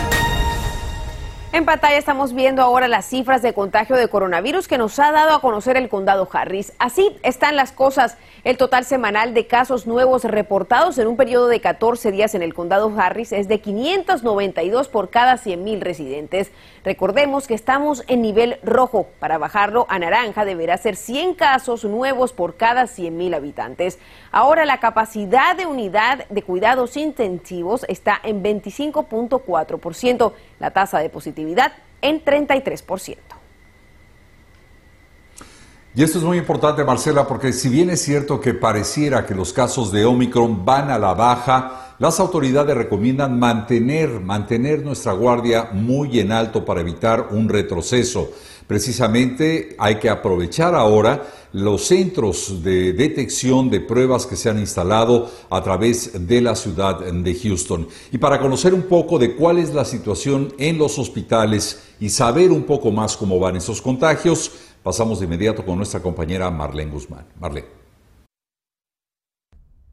En 1.56 1.64
pantalla 1.64 1.96
estamos 1.96 2.34
viendo 2.34 2.60
ahora 2.60 2.86
las 2.86 3.06
cifras 3.06 3.40
de 3.40 3.54
contagio 3.54 3.96
de 3.96 4.08
coronavirus 4.08 4.68
que 4.68 4.76
nos 4.76 4.98
ha 4.98 5.10
dado 5.10 5.34
a 5.34 5.40
conocer 5.40 5.78
el 5.78 5.88
condado 5.88 6.28
Harris. 6.30 6.74
Así 6.78 7.16
están 7.22 7.56
las 7.56 7.72
cosas. 7.72 8.18
El 8.44 8.58
total 8.58 8.84
semanal 8.84 9.32
de 9.32 9.46
casos 9.46 9.86
nuevos 9.86 10.24
reportados 10.24 10.98
en 10.98 11.06
un 11.06 11.16
periodo 11.16 11.48
de 11.48 11.62
14 11.62 12.12
días 12.12 12.34
en 12.34 12.42
el 12.42 12.52
condado 12.52 12.92
Harris 12.94 13.32
es 13.32 13.48
de 13.48 13.62
592 13.62 14.88
por 14.88 15.08
cada 15.08 15.38
100 15.38 15.64
mil 15.64 15.80
residentes. 15.80 16.52
Recordemos 16.84 17.46
que 17.46 17.54
estamos 17.54 18.04
en 18.06 18.20
nivel 18.20 18.58
rojo. 18.62 19.06
Para 19.18 19.38
bajarlo 19.38 19.86
a 19.88 19.98
naranja 19.98 20.44
deberá 20.44 20.76
ser 20.76 20.94
100 20.94 21.36
casos 21.36 21.86
nuevos 21.86 22.34
por 22.34 22.58
cada 22.58 22.86
100 22.86 23.16
mil 23.16 23.32
habitantes. 23.32 23.98
Ahora 24.30 24.66
la 24.66 24.78
capacidad 24.78 25.56
de 25.56 25.64
unidad 25.64 26.26
de 26.28 26.42
cuidados 26.42 26.98
intensivos 26.98 27.86
está 27.88 28.20
en 28.22 28.42
25.4%. 28.42 30.32
La 30.58 30.70
tasa 30.70 30.98
de 30.98 31.10
positividad 31.10 31.72
en 32.02 32.24
33%. 32.24 33.16
Y 35.94 36.02
esto 36.02 36.18
es 36.18 36.24
muy 36.24 36.36
importante, 36.36 36.84
Marcela, 36.84 37.26
porque 37.26 37.54
si 37.54 37.70
bien 37.70 37.88
es 37.88 38.02
cierto 38.02 38.38
que 38.38 38.52
pareciera 38.52 39.24
que 39.24 39.34
los 39.34 39.54
casos 39.54 39.90
de 39.90 40.04
Omicron 40.04 40.62
van 40.62 40.90
a 40.90 40.98
la 40.98 41.14
baja, 41.14 41.85
las 41.98 42.20
autoridades 42.20 42.76
recomiendan 42.76 43.38
mantener, 43.38 44.20
mantener 44.20 44.82
nuestra 44.82 45.12
guardia 45.12 45.70
muy 45.72 46.20
en 46.20 46.30
alto 46.30 46.64
para 46.64 46.80
evitar 46.82 47.28
un 47.30 47.48
retroceso. 47.48 48.30
Precisamente 48.66 49.76
hay 49.78 49.96
que 49.96 50.10
aprovechar 50.10 50.74
ahora 50.74 51.26
los 51.52 51.86
centros 51.86 52.62
de 52.62 52.92
detección 52.92 53.70
de 53.70 53.80
pruebas 53.80 54.26
que 54.26 54.36
se 54.36 54.50
han 54.50 54.58
instalado 54.58 55.30
a 55.48 55.62
través 55.62 56.26
de 56.26 56.40
la 56.40 56.54
ciudad 56.54 56.98
de 56.98 57.34
Houston. 57.34 57.88
Y 58.12 58.18
para 58.18 58.40
conocer 58.40 58.74
un 58.74 58.82
poco 58.82 59.18
de 59.18 59.34
cuál 59.34 59.58
es 59.58 59.72
la 59.72 59.84
situación 59.84 60.52
en 60.58 60.78
los 60.78 60.98
hospitales 60.98 61.82
y 62.00 62.10
saber 62.10 62.50
un 62.50 62.64
poco 62.64 62.90
más 62.90 63.16
cómo 63.16 63.38
van 63.38 63.56
esos 63.56 63.80
contagios, 63.80 64.52
pasamos 64.82 65.20
de 65.20 65.26
inmediato 65.26 65.64
con 65.64 65.76
nuestra 65.76 66.00
compañera 66.00 66.50
Marlene 66.50 66.90
Guzmán. 66.90 67.24
Marlene. 67.40 67.85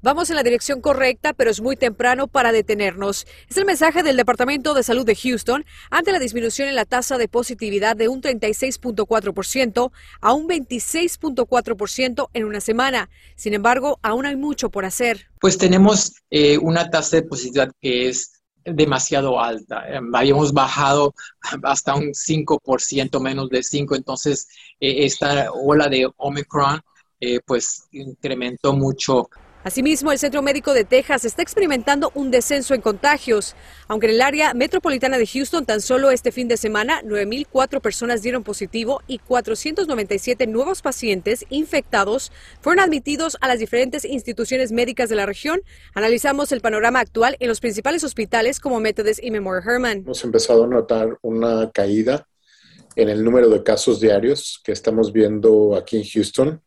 Vamos 0.03 0.29
en 0.29 0.36
la 0.36 0.43
dirección 0.43 0.81
correcta, 0.81 1.31
pero 1.31 1.50
es 1.50 1.62
muy 1.62 1.77
temprano 1.77 2.27
para 2.27 2.51
detenernos. 2.51 3.25
Es 3.50 3.55
el 3.55 3.63
mensaje 3.63 4.03
del 4.03 4.17
Departamento 4.17 4.74
de 4.74 4.83
Salud 4.83 5.05
de 5.05 5.15
Houston 5.15 5.63
ante 5.89 6.12
la 6.12 6.19
disminución 6.19 6.67
en 6.67 6.75
la 6.75 6.83
tasa 6.83 7.17
de 7.17 7.29
positividad 7.29 7.95
de 7.95 8.10
un 8.10 8.22
36.4% 8.22 9.91
a 10.19 10.33
un 10.33 10.50
26.4% 10.50 12.29
en 12.33 12.43
una 12.43 12.60
semana. 12.60 13.10
Sin 13.38 13.53
embargo, 13.53 13.98
aún 14.03 14.25
hay 14.25 14.36
mucho 14.36 14.69
por 14.69 14.83
hacer. 14.83 15.27
Pues 15.39 15.57
tenemos 15.57 16.12
eh, 16.29 16.57
una 16.57 16.89
tasa 16.89 17.15
de 17.15 17.24
positividad 17.24 17.72
que 17.79 18.10
es 18.10 18.41
demasiado 18.65 19.39
alta. 19.39 19.88
Em, 19.88 20.13
habíamos 20.13 20.51
bajado 20.51 21.15
hasta 21.63 21.95
un 21.95 22.12
5%, 22.13 23.22
menos 23.22 23.48
de 23.50 23.60
5%. 23.60 23.95
Entonces, 23.95 24.50
eh, 24.81 25.05
esta 25.05 25.50
ola 25.53 25.88
de 25.88 26.10
Omicron 26.17 26.81
eh, 27.22 27.39
pues 27.45 27.88
incrementó 27.93 28.74
mucho 28.74 29.29
Asimismo, 29.63 30.12
el 30.12 30.20
Centro 30.20 30.41
Médico 30.41 30.74
de 30.74 30.84
Texas 30.84 31.25
está 31.25 31.41
experimentando 31.41 32.12
un 32.15 32.32
descenso 32.32 32.74
en 32.74 32.82
contagios. 32.82 33.55
Aunque 33.88 34.08
en 34.08 34.13
el 34.13 34.22
área 34.22 34.53
metropolitana 34.53 35.17
de 35.17 35.25
Houston 35.25 35.65
tan 35.65 35.82
solo 35.82 36.12
este 36.12 36.32
fin 36.32 36.48
de 36.48 36.58
semana 36.58 37.01
9.004 37.03 37.79
personas 37.79 38.22
dieron 38.22 38.43
positivo 38.43 39.01
y 39.08 39.20
497 39.20 40.48
nuevos 40.48 40.82
pacientes 40.82 41.46
infectados 41.50 42.32
fueron 42.62 42.84
admitidos 42.84 43.38
a 43.41 43.48
las 43.48 43.60
diferentes 43.60 44.05
instituciones 44.05 44.72
médicas 44.72 45.10
de 45.10 45.15
la 45.15 45.25
región, 45.25 45.62
analizamos 45.93 46.51
el 46.51 46.62
panorama 46.62 47.00
actual 47.00 47.38
en 47.39 47.48
los 47.48 47.60
principales 47.60 48.03
hospitales 48.03 48.60
como 48.60 48.79
Methodist 48.79 49.24
y 49.24 49.32
Memorial 49.32 49.63
Hermann. 49.67 49.98
Hemos 50.00 50.24
empezado 50.24 50.65
a 50.65 50.67
notar 50.67 51.17
una 51.22 51.72
caída 51.72 52.27
en 52.96 53.10
el 53.10 53.24
número 53.24 53.50
de 53.50 53.63
casos 53.63 54.00
diarios 54.00 54.62
que 54.63 54.72
estamos 54.72 55.12
viendo 55.12 55.75
aquí 55.75 55.98
en 55.98 56.03
Houston. 56.03 56.62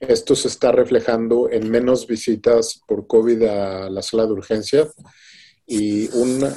Esto 0.00 0.34
se 0.34 0.48
está 0.48 0.72
reflejando 0.72 1.48
en 1.50 1.70
menos 1.70 2.06
visitas 2.06 2.80
por 2.86 3.06
COVID 3.06 3.42
a 3.44 3.90
la 3.90 4.02
sala 4.02 4.26
de 4.26 4.32
urgencia 4.32 4.88
y 5.66 6.08
una, 6.14 6.56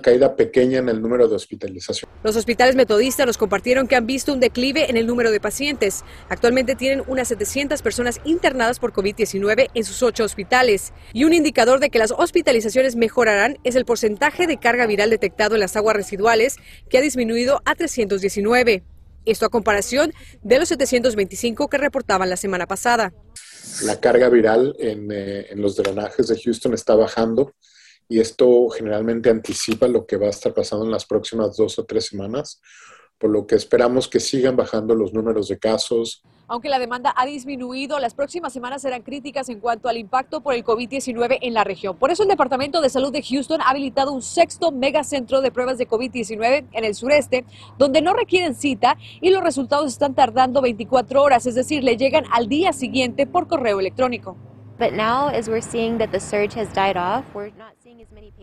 caída 0.00 0.36
pequeña 0.36 0.78
en 0.78 0.88
el 0.88 1.02
número 1.02 1.26
de 1.26 1.34
hospitalización. 1.34 2.08
Los 2.22 2.36
hospitales 2.36 2.76
metodistas 2.76 3.26
nos 3.26 3.38
compartieron 3.38 3.88
que 3.88 3.96
han 3.96 4.06
visto 4.06 4.32
un 4.32 4.38
declive 4.38 4.88
en 4.88 4.96
el 4.96 5.06
número 5.06 5.32
de 5.32 5.40
pacientes. 5.40 6.04
Actualmente 6.28 6.76
tienen 6.76 7.02
unas 7.08 7.28
700 7.28 7.82
personas 7.82 8.20
internadas 8.24 8.78
por 8.78 8.92
COVID-19 8.92 9.70
en 9.74 9.84
sus 9.84 10.02
ocho 10.02 10.22
hospitales. 10.22 10.92
Y 11.12 11.24
un 11.24 11.32
indicador 11.32 11.80
de 11.80 11.90
que 11.90 11.98
las 11.98 12.12
hospitalizaciones 12.12 12.94
mejorarán 12.94 13.58
es 13.64 13.74
el 13.74 13.84
porcentaje 13.84 14.46
de 14.46 14.58
carga 14.58 14.86
viral 14.86 15.10
detectado 15.10 15.54
en 15.54 15.60
las 15.60 15.74
aguas 15.74 15.96
residuales, 15.96 16.56
que 16.88 16.98
ha 16.98 17.00
disminuido 17.00 17.60
a 17.64 17.74
319. 17.74 18.84
Esto 19.24 19.46
a 19.46 19.50
comparación 19.50 20.12
de 20.42 20.58
los 20.58 20.68
725 20.68 21.68
que 21.68 21.78
reportaban 21.78 22.30
la 22.30 22.36
semana 22.36 22.66
pasada. 22.66 23.12
La 23.82 24.00
carga 24.00 24.28
viral 24.28 24.76
en, 24.78 25.10
eh, 25.10 25.46
en 25.50 25.60
los 25.60 25.76
drenajes 25.76 26.28
de 26.28 26.40
Houston 26.40 26.74
está 26.74 26.94
bajando 26.94 27.54
y 28.08 28.20
esto 28.20 28.68
generalmente 28.68 29.30
anticipa 29.30 29.88
lo 29.88 30.06
que 30.06 30.16
va 30.16 30.26
a 30.26 30.30
estar 30.30 30.52
pasando 30.52 30.84
en 30.84 30.90
las 30.90 31.06
próximas 31.06 31.56
dos 31.56 31.78
o 31.78 31.84
tres 31.84 32.06
semanas, 32.06 32.60
por 33.18 33.30
lo 33.30 33.46
que 33.46 33.54
esperamos 33.54 34.08
que 34.08 34.20
sigan 34.20 34.56
bajando 34.56 34.94
los 34.94 35.12
números 35.12 35.48
de 35.48 35.58
casos, 35.58 36.22
aunque 36.46 36.68
la 36.68 36.78
demanda 36.78 37.14
ha 37.16 37.24
disminuido, 37.24 37.98
las 37.98 38.14
próximas 38.14 38.52
semanas 38.52 38.82
serán 38.82 39.02
críticas 39.02 39.48
en 39.48 39.60
cuanto 39.60 39.88
al 39.88 39.96
impacto 39.96 40.42
por 40.42 40.54
el 40.54 40.62
COVID-19 40.62 41.38
en 41.40 41.54
la 41.54 41.64
región. 41.64 41.96
Por 41.96 42.10
eso 42.10 42.22
el 42.22 42.28
Departamento 42.28 42.82
de 42.82 42.90
Salud 42.90 43.12
de 43.12 43.22
Houston 43.22 43.62
ha 43.62 43.70
habilitado 43.70 44.12
un 44.12 44.20
sexto 44.20 44.70
megacentro 44.70 45.40
de 45.40 45.50
pruebas 45.50 45.78
de 45.78 45.88
COVID-19 45.88 46.66
en 46.70 46.84
el 46.84 46.94
sureste, 46.94 47.46
donde 47.78 48.02
no 48.02 48.12
requieren 48.12 48.54
cita 48.54 48.98
y 49.22 49.30
los 49.30 49.42
resultados 49.42 49.90
están 49.90 50.14
tardando 50.14 50.60
24 50.60 51.22
horas, 51.22 51.46
es 51.46 51.54
decir, 51.54 51.82
le 51.82 51.96
llegan 51.96 52.24
al 52.30 52.46
día 52.48 52.72
siguiente 52.72 53.26
por 53.26 53.48
correo 53.48 53.80
electrónico. 53.80 54.36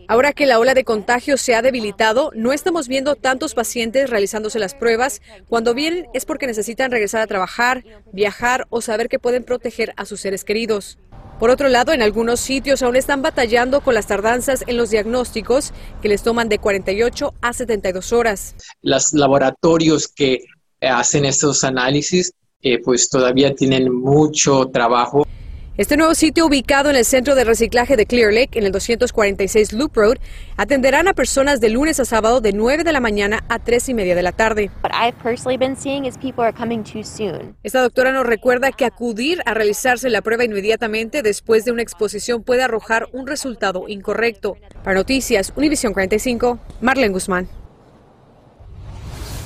Ahora 0.08 0.32
que 0.32 0.46
la 0.46 0.58
ola 0.58 0.74
de 0.74 0.84
contagio 0.84 1.36
se 1.36 1.54
ha 1.54 1.62
debilitado, 1.62 2.30
no 2.34 2.52
estamos 2.52 2.88
viendo 2.88 3.16
tantos 3.16 3.54
pacientes 3.54 4.10
realizándose 4.10 4.58
las 4.58 4.74
pruebas. 4.74 5.20
Cuando 5.48 5.74
vienen 5.74 6.06
es 6.14 6.24
porque 6.24 6.46
necesitan 6.46 6.90
regresar 6.90 7.20
a 7.20 7.26
trabajar, 7.26 7.84
viajar 8.12 8.66
o 8.70 8.80
saber 8.80 9.08
que 9.08 9.18
pueden 9.18 9.44
proteger 9.44 9.92
a 9.96 10.04
sus 10.04 10.20
seres 10.20 10.44
queridos. 10.44 10.98
Por 11.38 11.50
otro 11.50 11.68
lado, 11.68 11.92
en 11.92 12.02
algunos 12.02 12.40
sitios 12.40 12.82
aún 12.82 12.96
están 12.96 13.20
batallando 13.20 13.80
con 13.80 13.94
las 13.94 14.06
tardanzas 14.06 14.64
en 14.66 14.76
los 14.76 14.90
diagnósticos 14.90 15.72
que 16.00 16.08
les 16.08 16.22
toman 16.22 16.48
de 16.48 16.58
48 16.58 17.34
a 17.40 17.52
72 17.52 18.12
horas. 18.12 18.54
Los 18.80 19.12
laboratorios 19.12 20.08
que 20.08 20.44
hacen 20.80 21.24
estos 21.24 21.64
análisis 21.64 22.32
eh, 22.62 22.80
pues 22.80 23.08
todavía 23.08 23.54
tienen 23.54 23.92
mucho 23.92 24.66
trabajo. 24.66 25.26
Este 25.78 25.96
nuevo 25.96 26.14
sitio 26.14 26.44
ubicado 26.44 26.90
en 26.90 26.96
el 26.96 27.04
centro 27.06 27.34
de 27.34 27.44
reciclaje 27.44 27.96
de 27.96 28.04
Clear 28.04 28.30
Lake, 28.30 28.58
en 28.58 28.66
el 28.66 28.72
246 28.72 29.72
Loop 29.72 29.96
Road, 29.96 30.18
atenderán 30.58 31.08
a 31.08 31.14
personas 31.14 31.62
de 31.62 31.70
lunes 31.70 31.98
a 31.98 32.04
sábado 32.04 32.42
de 32.42 32.52
9 32.52 32.84
de 32.84 32.92
la 32.92 33.00
mañana 33.00 33.42
a 33.48 33.58
3 33.58 33.88
y 33.88 33.94
media 33.94 34.14
de 34.14 34.22
la 34.22 34.32
tarde. 34.32 34.70
Esta 37.62 37.80
doctora 37.80 38.12
nos 38.12 38.26
recuerda 38.26 38.70
que 38.70 38.84
acudir 38.84 39.40
a 39.46 39.54
realizarse 39.54 40.10
la 40.10 40.20
prueba 40.20 40.44
inmediatamente 40.44 41.22
después 41.22 41.64
de 41.64 41.72
una 41.72 41.80
exposición 41.80 42.42
puede 42.42 42.62
arrojar 42.62 43.08
un 43.14 43.26
resultado 43.26 43.88
incorrecto. 43.88 44.58
Para 44.84 44.96
Noticias, 44.96 45.54
Univision 45.56 45.94
45, 45.94 46.58
Marlene 46.82 47.14
Guzmán. 47.14 47.61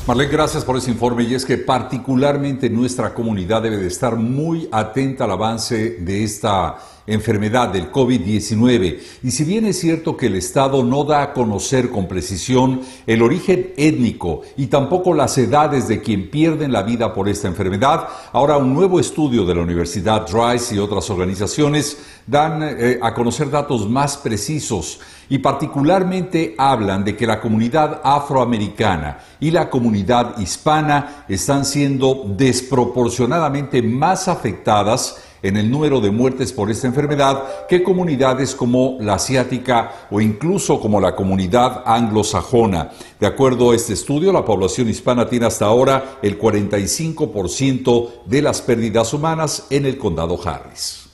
Marlene, 0.06 0.30
gracias 0.30 0.64
por 0.64 0.76
ese 0.76 0.92
informe. 0.92 1.24
Y 1.24 1.34
es 1.34 1.44
que 1.44 1.58
particularmente 1.58 2.70
nuestra 2.70 3.12
comunidad 3.12 3.62
debe 3.62 3.78
de 3.78 3.88
estar 3.88 4.14
muy 4.14 4.68
atenta 4.70 5.24
al 5.24 5.32
avance 5.32 5.96
de 5.98 6.22
esta 6.22 6.76
enfermedad 7.06 7.68
del 7.68 7.90
COVID-19. 7.92 8.98
Y 9.22 9.30
si 9.30 9.44
bien 9.44 9.66
es 9.66 9.78
cierto 9.78 10.16
que 10.16 10.26
el 10.26 10.36
Estado 10.36 10.82
no 10.82 11.04
da 11.04 11.22
a 11.22 11.32
conocer 11.32 11.90
con 11.90 12.08
precisión 12.08 12.80
el 13.06 13.22
origen 13.22 13.72
étnico 13.76 14.42
y 14.56 14.66
tampoco 14.66 15.14
las 15.14 15.36
edades 15.38 15.88
de 15.88 16.00
quien 16.00 16.30
pierden 16.30 16.72
la 16.72 16.82
vida 16.82 17.14
por 17.14 17.28
esta 17.28 17.48
enfermedad, 17.48 18.08
ahora 18.32 18.56
un 18.56 18.74
nuevo 18.74 19.00
estudio 19.00 19.44
de 19.44 19.54
la 19.54 19.62
Universidad 19.62 20.26
Rice 20.32 20.74
y 20.74 20.78
otras 20.78 21.08
organizaciones 21.10 21.98
dan 22.26 22.62
eh, 22.62 22.98
a 23.00 23.14
conocer 23.14 23.50
datos 23.50 23.88
más 23.88 24.16
precisos 24.16 25.00
y 25.28 25.38
particularmente 25.38 26.54
hablan 26.58 27.04
de 27.04 27.16
que 27.16 27.26
la 27.26 27.40
comunidad 27.40 28.00
afroamericana 28.02 29.18
y 29.40 29.50
la 29.50 29.70
comunidad 29.70 30.38
hispana 30.38 31.24
están 31.28 31.64
siendo 31.64 32.24
desproporcionadamente 32.36 33.82
más 33.82 34.28
afectadas 34.28 35.22
en 35.42 35.56
el 35.56 35.70
número 35.70 36.00
de 36.00 36.10
muertes 36.10 36.52
por 36.52 36.70
esta 36.70 36.86
enfermedad 36.86 37.66
que 37.68 37.82
comunidades 37.82 38.54
como 38.54 38.96
la 39.00 39.14
asiática 39.14 40.08
o 40.10 40.20
incluso 40.20 40.80
como 40.80 41.00
la 41.00 41.14
comunidad 41.14 41.82
anglosajona. 41.86 42.90
De 43.20 43.26
acuerdo 43.26 43.70
a 43.70 43.76
este 43.76 43.94
estudio, 43.94 44.32
la 44.32 44.44
población 44.44 44.88
hispana 44.88 45.28
tiene 45.28 45.46
hasta 45.46 45.66
ahora 45.66 46.18
el 46.22 46.38
45% 46.38 48.24
de 48.26 48.42
las 48.42 48.62
pérdidas 48.62 49.12
humanas 49.12 49.66
en 49.70 49.86
el 49.86 49.98
condado 49.98 50.38
Harris. 50.44 51.05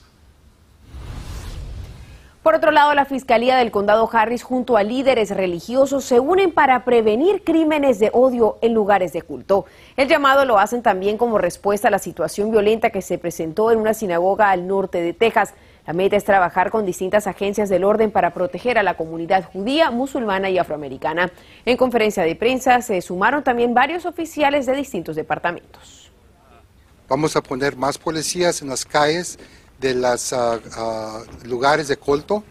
Por 2.43 2.57
otro 2.57 2.73
lado, 2.73 2.93
la 2.95 3.05
Fiscalía 3.05 3.57
del 3.57 3.71
Condado 3.71 4.11
Harris 4.13 4.43
junto 4.43 4.77
a 4.77 4.83
líderes 4.83 5.31
religiosos 5.31 6.05
se 6.05 6.19
unen 6.19 6.51
para 6.51 6.85
prevenir 6.85 7.45
crímenes 7.45 8.01
de 8.01 8.11
odio 8.13 8.59
en 8.63 8.75
lugares 8.75 9.13
de 9.13 9.23
culto. 9.23 9.65
El 9.97 10.09
llamado 10.09 10.45
lo 10.45 10.59
hacen 10.59 10.83
también 10.83 11.19
como 11.19 11.39
respuesta 11.39 11.87
a 11.87 11.93
la 11.93 12.01
situación 12.01 12.51
violenta 12.51 12.91
que 12.91 13.01
se 13.01 13.17
presentó 13.17 13.71
en 13.71 13.79
una 13.79 13.95
sinagoga 13.95 14.51
al 14.51 14.67
norte 14.67 15.01
de 15.01 15.13
Texas. 15.13 15.55
La 15.87 15.93
meta 15.93 16.17
es 16.17 16.25
trabajar 16.25 16.73
con 16.73 16.85
distintas 16.85 17.29
agencias 17.29 17.69
del 17.69 17.85
orden 17.85 18.11
para 18.11 18.35
proteger 18.35 18.77
a 18.77 18.83
la 18.83 18.97
comunidad 18.97 19.45
judía, 19.45 19.93
musulmana 19.93 20.51
y 20.51 20.59
afroamericana. 20.59 21.31
En 21.65 21.77
conferencia 21.77 22.25
de 22.25 22.35
prensa 22.35 22.83
se 22.83 23.01
sumaron 23.03 23.45
también 23.45 23.73
varios 23.73 24.05
oficiales 24.05 24.67
de 24.67 24.75
distintos 24.75 25.15
departamentos. 25.15 26.11
Vamos 27.09 27.37
a 27.37 27.43
poner 27.43 27.77
más 27.77 27.99
policías 27.99 28.63
en 28.63 28.69
las 28.69 28.85
calles 28.85 29.39
de 29.83 29.95
los 29.95 30.33
ah, 30.33 30.59
ah, 30.77 31.23
lugares 31.45 31.89
de 31.89 31.99
culto 31.99 32.43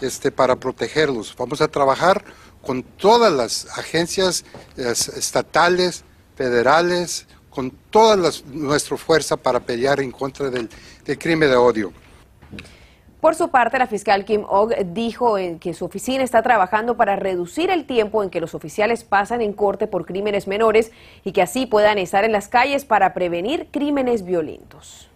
este, 0.00 0.30
para 0.30 0.54
protegerlos. 0.54 1.34
Vamos 1.36 1.60
a 1.60 1.68
trabajar 1.68 2.22
con 2.62 2.82
todas 2.82 3.32
las 3.32 3.66
agencias 3.78 4.44
estatales, 4.76 6.04
federales, 6.36 7.26
con 7.48 7.70
toda 7.90 8.30
nuestra 8.52 8.96
fuerza 8.96 9.36
para 9.36 9.60
pelear 9.60 10.00
en 10.00 10.10
contra 10.10 10.50
del 10.50 10.68
crimen 11.18 11.48
de 11.48 11.56
odio. 11.56 11.92
Por 13.20 13.34
su 13.34 13.48
parte, 13.48 13.78
la 13.78 13.86
fiscal 13.86 14.24
Kim 14.24 14.44
Og 14.46 14.74
dijo 14.92 15.38
en 15.38 15.58
que 15.58 15.72
su 15.74 15.86
oficina 15.86 16.22
está 16.22 16.42
trabajando 16.42 16.96
para 16.96 17.16
reducir 17.16 17.70
el 17.70 17.86
tiempo 17.86 18.22
en 18.22 18.30
que 18.30 18.40
los 18.40 18.54
oficiales 18.54 19.04
pasan 19.04 19.40
en 19.40 19.52
corte 19.52 19.86
por 19.86 20.04
crímenes 20.04 20.46
menores 20.46 20.92
y 21.24 21.32
que 21.32 21.42
así 21.42 21.66
puedan 21.66 21.98
estar 21.98 22.24
en 22.24 22.32
las 22.32 22.48
calles 22.48 22.84
para 22.84 23.14
prevenir 23.14 23.68
crímenes 23.70 24.24
violentos. 24.24 25.08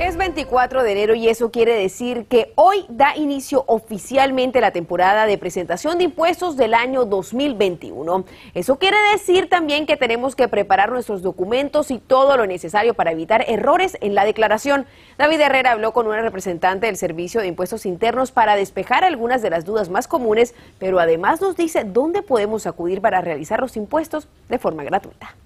Es 0.00 0.16
24 0.16 0.82
de 0.82 0.92
enero 0.92 1.14
y 1.14 1.28
eso 1.28 1.50
quiere 1.50 1.74
decir 1.74 2.24
que 2.24 2.54
hoy 2.54 2.86
da 2.88 3.14
inicio 3.18 3.64
oficialmente 3.66 4.62
la 4.62 4.70
temporada 4.70 5.26
de 5.26 5.36
presentación 5.36 5.98
de 5.98 6.04
impuestos 6.04 6.56
del 6.56 6.72
año 6.72 7.04
2021. 7.04 8.24
Eso 8.54 8.78
quiere 8.78 8.96
decir 9.12 9.50
también 9.50 9.84
que 9.84 9.98
tenemos 9.98 10.34
que 10.34 10.48
preparar 10.48 10.90
nuestros 10.90 11.20
documentos 11.20 11.90
y 11.90 11.98
todo 11.98 12.38
lo 12.38 12.46
necesario 12.46 12.94
para 12.94 13.12
evitar 13.12 13.44
errores 13.46 13.98
en 14.00 14.14
la 14.14 14.24
declaración. 14.24 14.86
David 15.18 15.42
Herrera 15.42 15.72
habló 15.72 15.92
con 15.92 16.06
una 16.06 16.22
representante 16.22 16.86
del 16.86 16.96
Servicio 16.96 17.42
de 17.42 17.48
Impuestos 17.48 17.84
Internos 17.84 18.32
para 18.32 18.56
despejar 18.56 19.04
algunas 19.04 19.42
de 19.42 19.50
las 19.50 19.66
dudas 19.66 19.90
más 19.90 20.08
comunes, 20.08 20.54
pero 20.78 20.98
además 20.98 21.42
nos 21.42 21.56
dice 21.56 21.84
dónde 21.84 22.22
podemos 22.22 22.66
acudir 22.66 23.02
para 23.02 23.20
realizar 23.20 23.60
los 23.60 23.76
impuestos 23.76 24.28
de 24.48 24.58
forma 24.58 24.82
gratuita. 24.82 25.36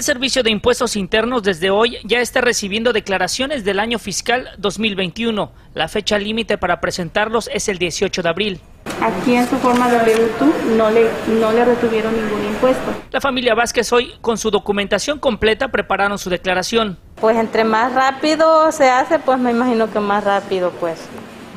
El 0.00 0.04
Servicio 0.04 0.42
de 0.42 0.50
Impuestos 0.50 0.96
Internos 0.96 1.42
desde 1.42 1.68
hoy 1.68 1.98
ya 2.04 2.20
está 2.20 2.40
recibiendo 2.40 2.94
declaraciones 2.94 3.66
del 3.66 3.78
año 3.78 3.98
fiscal 3.98 4.48
2021. 4.56 5.52
La 5.74 5.88
fecha 5.88 6.18
límite 6.18 6.56
para 6.56 6.80
presentarlos 6.80 7.50
es 7.52 7.68
el 7.68 7.76
18 7.76 8.22
de 8.22 8.28
abril. 8.30 8.60
Aquí 9.02 9.34
en 9.34 9.46
su 9.46 9.58
forma 9.58 9.90
W2 9.90 10.64
no 10.74 10.88
le, 10.90 11.06
no 11.38 11.52
le 11.52 11.66
retuvieron 11.66 12.16
ningún 12.16 12.46
impuesto. 12.46 12.94
La 13.10 13.20
familia 13.20 13.54
Vázquez 13.54 13.92
hoy, 13.92 14.14
con 14.22 14.38
su 14.38 14.50
documentación 14.50 15.18
completa, 15.18 15.68
prepararon 15.68 16.18
su 16.18 16.30
declaración. 16.30 16.96
Pues 17.20 17.36
entre 17.36 17.64
más 17.64 17.92
rápido 17.92 18.72
se 18.72 18.88
hace, 18.88 19.18
pues 19.18 19.38
me 19.38 19.50
imagino 19.50 19.92
que 19.92 20.00
más 20.00 20.24
rápido 20.24 20.70
pues 20.80 20.98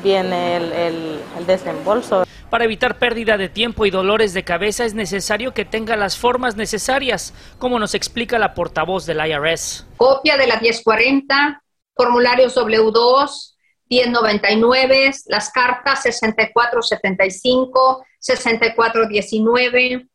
viene 0.02 0.58
el, 0.58 0.72
el, 0.74 1.20
el 1.38 1.46
desembolso. 1.46 2.26
Para 2.50 2.64
evitar 2.64 2.98
pérdida 2.98 3.36
de 3.36 3.48
tiempo 3.48 3.86
y 3.86 3.90
dolores 3.90 4.34
de 4.34 4.44
cabeza 4.44 4.84
es 4.84 4.94
necesario 4.94 5.54
que 5.54 5.64
tenga 5.64 5.96
las 5.96 6.16
formas 6.16 6.56
necesarias, 6.56 7.34
como 7.58 7.78
nos 7.78 7.94
explica 7.94 8.38
la 8.38 8.54
portavoz 8.54 9.06
del 9.06 9.20
IRS. 9.26 9.86
Copia 9.96 10.36
de 10.36 10.46
la 10.46 10.60
1040, 10.60 11.62
formularios 11.96 12.56
W2, 12.56 13.54
1099, 13.90 15.12
las 15.26 15.50
cartas 15.50 16.02
6475, 16.02 18.04
6419. 18.18 20.08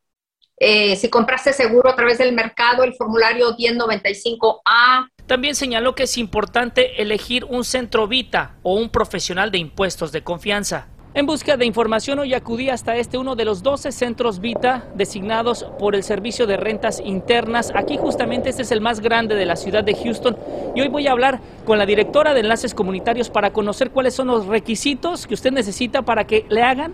Eh, 0.62 0.96
si 0.96 1.08
compraste 1.08 1.52
seguro 1.52 1.90
a 1.90 1.96
través 1.96 2.18
del 2.18 2.34
mercado, 2.34 2.84
el 2.84 2.94
formulario 2.94 3.56
1095A. 3.56 5.08
También 5.26 5.54
señaló 5.54 5.94
que 5.94 6.02
es 6.02 6.18
importante 6.18 7.00
elegir 7.00 7.44
un 7.44 7.64
centro 7.64 8.08
Vita 8.08 8.56
o 8.62 8.74
un 8.74 8.90
profesional 8.90 9.50
de 9.50 9.58
impuestos 9.58 10.12
de 10.12 10.22
confianza. 10.22 10.88
En 11.12 11.26
busca 11.26 11.56
de 11.56 11.66
información, 11.66 12.20
hoy 12.20 12.34
acudí 12.34 12.68
hasta 12.68 12.94
este 12.94 13.18
uno 13.18 13.34
de 13.34 13.44
los 13.44 13.64
12 13.64 13.90
centros 13.90 14.38
Vita 14.38 14.84
designados 14.94 15.66
por 15.80 15.96
el 15.96 16.04
Servicio 16.04 16.46
de 16.46 16.56
Rentas 16.56 17.02
Internas. 17.04 17.72
Aquí 17.74 17.96
justamente 17.96 18.48
este 18.48 18.62
es 18.62 18.70
el 18.70 18.80
más 18.80 19.00
grande 19.00 19.34
de 19.34 19.44
la 19.44 19.56
ciudad 19.56 19.82
de 19.82 19.96
Houston 19.96 20.36
y 20.76 20.82
hoy 20.82 20.86
voy 20.86 21.08
a 21.08 21.10
hablar 21.10 21.40
con 21.66 21.78
la 21.78 21.86
directora 21.86 22.32
de 22.32 22.40
enlaces 22.40 22.74
comunitarios 22.74 23.28
para 23.28 23.52
conocer 23.52 23.90
cuáles 23.90 24.14
son 24.14 24.28
los 24.28 24.46
requisitos 24.46 25.26
que 25.26 25.34
usted 25.34 25.50
necesita 25.50 26.02
para 26.02 26.28
que 26.28 26.46
le 26.48 26.62
hagan 26.62 26.92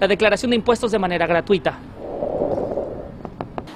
la 0.00 0.08
declaración 0.08 0.48
de 0.48 0.56
impuestos 0.56 0.90
de 0.90 0.98
manera 0.98 1.26
gratuita. 1.26 1.78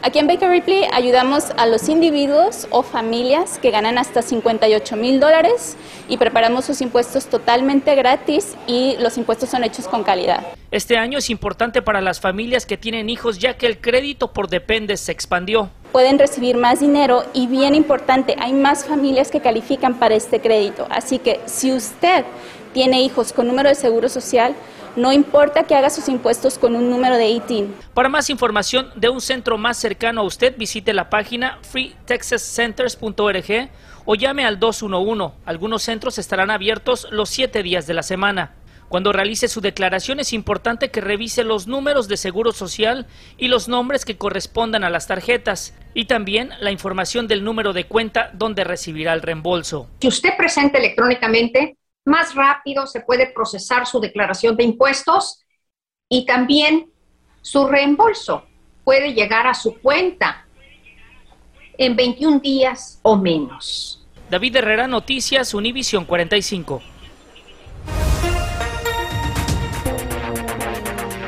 Aquí 0.04 0.18
en 0.18 0.26
Baker 0.26 0.50
Ripley 0.50 0.82
ayudamos 0.92 1.52
a 1.56 1.64
los 1.66 1.88
individuos 1.88 2.66
o 2.70 2.82
familias 2.82 3.60
que 3.60 3.70
ganan 3.70 3.98
hasta 3.98 4.20
58 4.20 4.96
mil 4.96 5.20
dólares 5.20 5.76
y 6.08 6.16
preparamos 6.16 6.64
sus 6.64 6.80
impuestos 6.80 7.26
totalmente 7.26 7.94
gratis 7.94 8.56
y 8.66 8.96
los 8.98 9.16
impuestos 9.16 9.50
son 9.50 9.62
hechos 9.62 9.86
con 9.86 10.02
calidad. 10.02 10.44
Este 10.72 10.96
año 10.96 11.18
es 11.18 11.30
importante 11.30 11.82
para 11.82 12.00
las 12.00 12.18
familias 12.18 12.66
que 12.66 12.76
tienen 12.76 13.10
hijos 13.10 13.38
ya 13.38 13.56
que 13.56 13.66
el 13.66 13.78
crédito 13.80 14.32
por 14.32 14.48
dependes 14.48 14.98
se 14.98 15.12
expandió. 15.12 15.70
Pueden 15.92 16.18
recibir 16.18 16.56
más 16.56 16.80
dinero 16.80 17.22
y 17.32 17.46
bien 17.46 17.76
importante, 17.76 18.34
hay 18.40 18.54
más 18.54 18.84
familias 18.84 19.30
que 19.30 19.40
califican 19.40 20.00
para 20.00 20.16
este 20.16 20.40
crédito. 20.40 20.88
Así 20.90 21.20
que 21.20 21.38
si 21.46 21.70
usted 21.70 22.24
tiene 22.72 23.02
hijos 23.02 23.32
con 23.32 23.46
número 23.46 23.68
de 23.68 23.76
seguro 23.76 24.08
social, 24.08 24.56
no 24.96 25.12
importa 25.12 25.64
que 25.64 25.74
haga 25.74 25.90
sus 25.90 26.08
impuestos 26.08 26.58
con 26.58 26.76
un 26.76 26.90
número 26.90 27.16
de 27.16 27.30
ITIN. 27.30 27.74
Para 27.94 28.08
más 28.08 28.30
información 28.30 28.90
de 28.96 29.08
un 29.08 29.20
centro 29.20 29.58
más 29.58 29.76
cercano 29.76 30.22
a 30.22 30.24
usted, 30.24 30.56
visite 30.56 30.92
la 30.92 31.10
página 31.10 31.58
freetexascenters.org 31.62 33.70
o 34.04 34.14
llame 34.14 34.44
al 34.44 34.58
211. 34.58 35.34
Algunos 35.44 35.82
centros 35.82 36.18
estarán 36.18 36.50
abiertos 36.50 37.08
los 37.10 37.30
siete 37.30 37.62
días 37.62 37.86
de 37.86 37.94
la 37.94 38.02
semana. 38.02 38.54
Cuando 38.92 39.14
realice 39.14 39.48
su 39.48 39.62
declaración 39.62 40.20
es 40.20 40.34
importante 40.34 40.90
que 40.90 41.00
revise 41.00 41.44
los 41.44 41.66
números 41.66 42.08
de 42.08 42.18
seguro 42.18 42.52
social 42.52 43.06
y 43.38 43.48
los 43.48 43.66
nombres 43.66 44.04
que 44.04 44.18
correspondan 44.18 44.84
a 44.84 44.90
las 44.90 45.06
tarjetas 45.06 45.74
y 45.94 46.04
también 46.04 46.50
la 46.60 46.72
información 46.72 47.26
del 47.26 47.42
número 47.42 47.72
de 47.72 47.84
cuenta 47.84 48.28
donde 48.34 48.64
recibirá 48.64 49.14
el 49.14 49.22
reembolso. 49.22 49.88
Si 50.02 50.08
usted 50.08 50.36
presenta 50.36 50.76
electrónicamente, 50.76 51.78
más 52.04 52.34
rápido 52.34 52.86
se 52.86 53.00
puede 53.00 53.26
procesar 53.26 53.86
su 53.86 54.00
declaración 54.00 54.56
de 54.56 54.64
impuestos 54.64 55.44
y 56.08 56.26
también 56.26 56.90
su 57.40 57.66
reembolso 57.66 58.44
puede 58.84 59.14
llegar 59.14 59.46
a 59.46 59.54
su 59.54 59.78
cuenta 59.80 60.46
en 61.78 61.96
21 61.96 62.40
días 62.40 62.98
o 63.02 63.16
menos. 63.16 64.06
David 64.30 64.56
Herrera, 64.56 64.86
Noticias, 64.86 65.54
Univisión 65.54 66.04
45. 66.04 66.82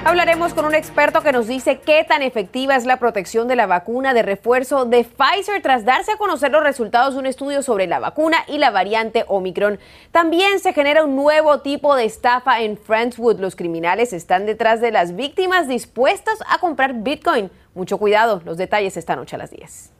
Hablaremos 0.06 0.52
con 0.52 0.66
un 0.66 0.74
experto 0.74 1.22
que 1.22 1.32
nos 1.32 1.46
dice 1.46 1.80
qué 1.80 2.04
tan 2.04 2.20
efectiva 2.20 2.76
es 2.76 2.84
la 2.84 2.98
protección 2.98 3.48
de 3.48 3.56
la 3.56 3.66
vacuna 3.66 4.12
de 4.12 4.20
refuerzo 4.20 4.84
de 4.84 5.02
Pfizer 5.02 5.62
tras 5.62 5.86
darse 5.86 6.12
a 6.12 6.18
conocer 6.18 6.52
los 6.52 6.62
resultados 6.62 7.14
de 7.14 7.20
un 7.20 7.26
estudio 7.26 7.62
sobre 7.62 7.86
la 7.86 8.00
vacuna 8.00 8.36
y 8.46 8.58
la 8.58 8.70
variante 8.70 9.24
Omicron. 9.28 9.78
También 10.12 10.60
se 10.60 10.74
genera 10.74 11.04
un 11.04 11.16
nuevo 11.16 11.62
tipo 11.62 11.96
de 11.96 12.04
estafa 12.04 12.60
en 12.60 12.76
Friendswood. 12.76 13.40
Los 13.40 13.56
criminales 13.56 14.12
están 14.12 14.44
detrás 14.44 14.82
de 14.82 14.90
las 14.90 15.16
víctimas 15.16 15.68
dispuestas 15.68 16.38
a 16.50 16.58
comprar 16.58 16.92
Bitcoin. 16.96 17.50
Mucho 17.74 17.96
cuidado, 17.96 18.42
los 18.44 18.58
detalles 18.58 18.98
esta 18.98 19.16
noche 19.16 19.36
a 19.36 19.38
las 19.38 19.52
10. 19.52 19.93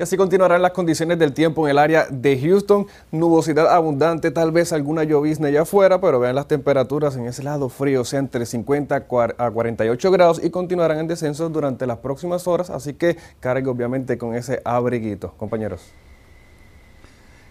Y 0.00 0.02
así 0.02 0.16
continuarán 0.16 0.62
las 0.62 0.70
condiciones 0.70 1.18
del 1.18 1.34
tiempo 1.34 1.66
en 1.66 1.72
el 1.72 1.78
área 1.78 2.06
de 2.08 2.40
Houston. 2.40 2.86
Nubosidad 3.12 3.68
abundante, 3.70 4.30
tal 4.30 4.50
vez 4.50 4.72
alguna 4.72 5.04
llovizna 5.04 5.48
allá 5.48 5.60
afuera, 5.60 6.00
pero 6.00 6.18
vean 6.18 6.36
las 6.36 6.48
temperaturas 6.48 7.16
en 7.16 7.26
ese 7.26 7.42
lado 7.42 7.68
frío, 7.68 8.02
sea 8.06 8.18
entre 8.18 8.46
50 8.46 8.94
a 8.94 9.50
48 9.50 10.10
grados 10.10 10.42
y 10.42 10.48
continuarán 10.48 11.00
en 11.00 11.06
descenso 11.06 11.50
durante 11.50 11.86
las 11.86 11.98
próximas 11.98 12.48
horas. 12.48 12.70
Así 12.70 12.94
que 12.94 13.18
cargue 13.40 13.68
obviamente 13.68 14.16
con 14.16 14.34
ese 14.34 14.62
abriguito, 14.64 15.34
compañeros. 15.36 15.82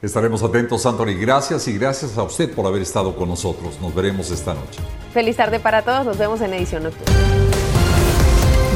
Estaremos 0.01 0.41
atentos, 0.41 0.83
Anthony. 0.87 1.19
Gracias 1.21 1.67
y 1.67 1.77
gracias 1.77 2.17
a 2.17 2.23
usted 2.23 2.51
por 2.51 2.65
haber 2.65 2.81
estado 2.81 3.15
con 3.15 3.29
nosotros. 3.29 3.79
Nos 3.79 3.93
veremos 3.93 4.31
esta 4.31 4.55
noche. 4.55 4.81
Feliz 5.13 5.37
tarde 5.37 5.59
para 5.59 5.83
todos. 5.83 6.03
Nos 6.03 6.17
vemos 6.17 6.41
en 6.41 6.51
edición 6.55 6.81
nocturna. 6.81 7.58